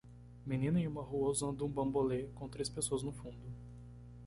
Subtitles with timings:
[0.47, 2.25] Menina em uma rua usando um bambolê?
[2.33, 3.53] com três pessoas no fundo.